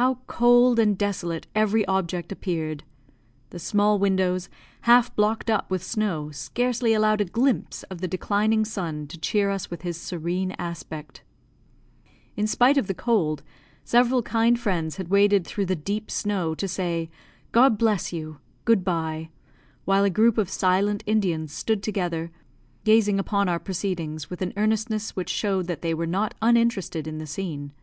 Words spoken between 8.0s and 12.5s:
the declining sun to cheer us with his serene aspect. In